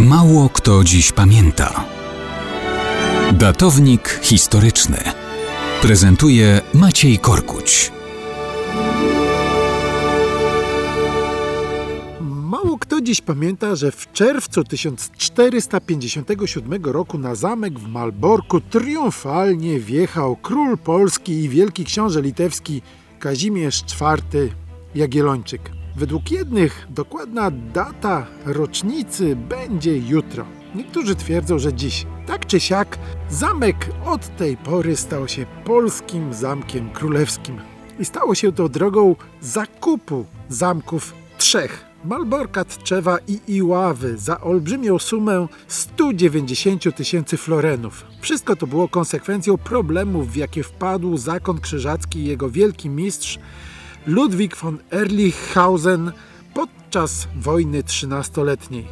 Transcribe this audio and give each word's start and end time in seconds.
Mało 0.00 0.48
kto 0.48 0.84
dziś 0.84 1.12
pamięta. 1.12 1.84
Datownik 3.32 4.20
historyczny 4.22 4.98
prezentuje 5.82 6.60
Maciej 6.74 7.18
Korkuć. 7.18 7.92
Mało 12.20 12.78
kto 12.78 13.00
dziś 13.00 13.20
pamięta, 13.20 13.76
że 13.76 13.92
w 13.92 14.12
czerwcu 14.12 14.64
1457 14.64 16.84
roku 16.84 17.18
na 17.18 17.34
zamek 17.34 17.78
w 17.78 17.88
Malborku 17.88 18.60
triumfalnie 18.60 19.80
wjechał 19.80 20.36
król 20.36 20.78
Polski 20.78 21.32
i 21.32 21.48
wielki 21.48 21.84
książę 21.84 22.22
litewski 22.22 22.82
Kazimierz 23.18 23.80
IV 23.80 24.48
Jagiellończyk. 24.94 25.83
Według 25.96 26.30
jednych 26.30 26.86
dokładna 26.90 27.50
data 27.50 28.26
rocznicy 28.44 29.36
będzie 29.36 29.98
jutro. 29.98 30.46
Niektórzy 30.74 31.14
twierdzą, 31.14 31.58
że 31.58 31.72
dziś. 31.72 32.06
Tak 32.26 32.46
czy 32.46 32.60
siak, 32.60 32.98
zamek 33.30 33.76
od 34.04 34.36
tej 34.36 34.56
pory 34.56 34.96
stał 34.96 35.28
się 35.28 35.46
polskim 35.64 36.34
zamkiem 36.34 36.90
królewskim. 36.90 37.60
I 37.98 38.04
stało 38.04 38.34
się 38.34 38.52
to 38.52 38.68
drogą 38.68 39.16
zakupu 39.40 40.26
zamków 40.48 41.14
trzech. 41.38 41.84
Malborka, 42.04 42.64
Tczewa 42.64 43.18
i 43.28 43.40
Iławy 43.46 44.18
za 44.18 44.40
olbrzymią 44.40 44.98
sumę 44.98 45.46
190 45.68 46.96
tysięcy 46.96 47.36
florenów. 47.36 48.06
Wszystko 48.20 48.56
to 48.56 48.66
było 48.66 48.88
konsekwencją 48.88 49.58
problemów, 49.58 50.32
w 50.32 50.36
jakie 50.36 50.62
wpadł 50.62 51.16
zakon 51.16 51.60
krzyżacki 51.60 52.18
i 52.18 52.26
jego 52.26 52.50
wielki 52.50 52.90
mistrz 52.90 53.38
Ludwik 54.06 54.56
von 54.56 54.78
Erlichhausen 54.92 56.12
podczas 56.54 57.28
wojny 57.36 57.82
trzynastoletniej. 57.82 58.86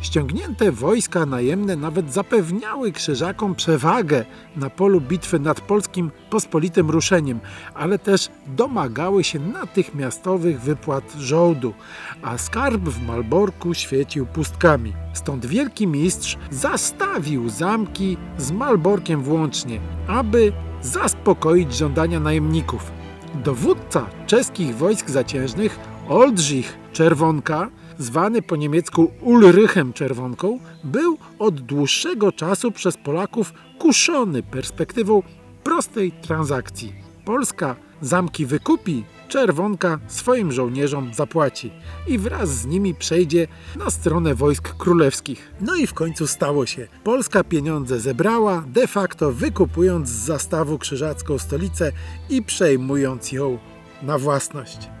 Ściągnięte 0.00 0.72
wojska 0.72 1.26
najemne 1.26 1.76
nawet 1.76 2.12
zapewniały 2.12 2.92
krzyżakom 2.92 3.54
przewagę 3.54 4.24
na 4.56 4.70
polu 4.70 5.00
bitwy 5.00 5.38
nad 5.38 5.60
polskim 5.60 6.10
pospolitym 6.30 6.90
ruszeniem, 6.90 7.40
ale 7.74 7.98
też 7.98 8.28
domagały 8.46 9.24
się 9.24 9.38
natychmiastowych 9.38 10.60
wypłat 10.60 11.14
żołdu, 11.18 11.74
a 12.22 12.38
skarb 12.38 12.82
w 12.82 13.06
Malborku 13.06 13.74
świecił 13.74 14.26
pustkami. 14.26 14.92
Stąd 15.14 15.46
wielki 15.46 15.86
mistrz 15.86 16.36
zastawił 16.50 17.48
zamki 17.48 18.16
z 18.38 18.50
Malborkiem 18.50 19.22
włącznie, 19.22 19.80
aby 20.06 20.52
zaspokoić 20.82 21.74
żądania 21.74 22.20
najemników. 22.20 23.07
Dowódca 23.44 24.06
czeskich 24.26 24.76
wojsk 24.76 25.10
zaciężnych, 25.10 25.78
Oldrzich 26.08 26.78
Czerwonka, 26.92 27.70
zwany 27.98 28.42
po 28.42 28.56
niemiecku 28.56 29.10
Ulrychem 29.20 29.92
Czerwonką, 29.92 30.58
był 30.84 31.18
od 31.38 31.60
dłuższego 31.60 32.32
czasu 32.32 32.72
przez 32.72 32.96
Polaków 32.96 33.52
kuszony 33.78 34.42
perspektywą 34.42 35.22
prostej 35.64 36.12
transakcji. 36.12 36.92
Polska 37.24 37.76
zamki 38.00 38.46
wykupi, 38.46 39.04
Czerwonka 39.28 39.98
swoim 40.06 40.52
żołnierzom 40.52 41.14
zapłaci 41.14 41.70
i 42.06 42.18
wraz 42.18 42.48
z 42.48 42.66
nimi 42.66 42.94
przejdzie 42.94 43.46
na 43.76 43.90
stronę 43.90 44.34
wojsk 44.34 44.76
królewskich. 44.76 45.54
No 45.60 45.76
i 45.76 45.86
w 45.86 45.94
końcu 45.94 46.26
stało 46.26 46.66
się. 46.66 46.88
Polska 47.04 47.44
pieniądze 47.44 48.00
zebrała, 48.00 48.64
de 48.66 48.86
facto 48.86 49.32
wykupując 49.32 50.08
z 50.08 50.24
zastawu 50.24 50.78
krzyżacką 50.78 51.38
stolicę 51.38 51.92
i 52.30 52.42
przejmując 52.42 53.32
ją 53.32 53.58
na 54.02 54.18
własność. 54.18 54.97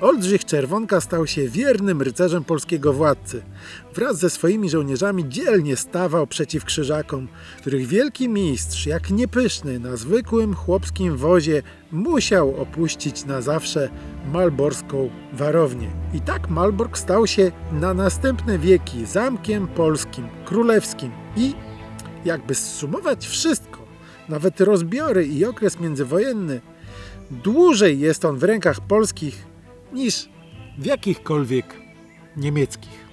Oldrzych 0.00 0.44
Czerwonka 0.44 1.00
stał 1.00 1.26
się 1.26 1.48
wiernym 1.48 2.02
rycerzem 2.02 2.44
polskiego 2.44 2.92
władcy. 2.92 3.42
Wraz 3.94 4.18
ze 4.18 4.30
swoimi 4.30 4.70
żołnierzami 4.70 5.28
dzielnie 5.28 5.76
stawał 5.76 6.26
przeciw 6.26 6.64
krzyżakom, 6.64 7.28
których 7.58 7.86
wielki 7.86 8.28
mistrz, 8.28 8.86
jak 8.86 9.10
niepyszny 9.10 9.78
na 9.78 9.96
zwykłym 9.96 10.54
chłopskim 10.54 11.16
wozie, 11.16 11.62
musiał 11.92 12.60
opuścić 12.62 13.24
na 13.24 13.40
zawsze 13.40 13.88
malborską 14.32 15.10
warownię. 15.32 15.90
I 16.14 16.20
tak 16.20 16.50
Malbork 16.50 16.98
stał 16.98 17.26
się 17.26 17.52
na 17.72 17.94
następne 17.94 18.58
wieki 18.58 19.06
zamkiem 19.06 19.68
polskim, 19.68 20.28
królewskim 20.44 21.10
i, 21.36 21.54
jakby 22.24 22.54
zsumować 22.54 23.26
wszystko, 23.26 23.86
nawet 24.28 24.60
rozbiory 24.60 25.26
i 25.26 25.44
okres 25.44 25.80
międzywojenny, 25.80 26.60
dłużej 27.30 28.00
jest 28.00 28.24
on 28.24 28.38
w 28.38 28.44
rękach 28.44 28.80
polskich 28.80 29.55
niż 29.96 30.28
w 30.78 30.86
jakichkolwiek 30.86 31.80
niemieckich. 32.36 33.05